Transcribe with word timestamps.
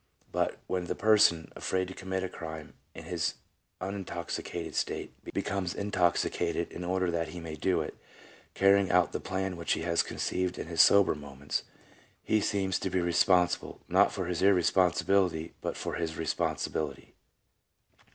But 0.31 0.57
when 0.65 0.85
the 0.85 0.95
person, 0.95 1.51
afraid 1.55 1.87
to 1.89 1.93
commit 1.93 2.23
a 2.23 2.27
crime 2.27 2.73
in 2.95 3.03
his 3.03 3.35
unintoxicated 3.79 4.73
state, 4.73 5.13
becomes 5.31 5.75
intoxicated 5.75 6.71
in 6.71 6.83
order 6.83 7.11
that 7.11 7.27
he 7.27 7.39
may 7.39 7.53
do 7.53 7.81
it, 7.81 7.95
carrying 8.55 8.89
out 8.89 9.11
the 9.11 9.19
plan 9.19 9.57
which 9.57 9.73
he 9.73 9.81
has 9.83 10.01
conceived 10.01 10.57
in 10.57 10.65
his 10.65 10.81
sober 10.81 11.13
moments, 11.13 11.65
he 12.23 12.41
seems 12.41 12.79
to 12.79 12.89
be 12.89 12.99
responsible, 12.99 13.79
not 13.87 14.11
for 14.11 14.25
his 14.25 14.41
irresponsibility, 14.41 15.53
but 15.61 15.77
for 15.77 15.93
his 15.93 16.17
responsibility. 16.17 17.13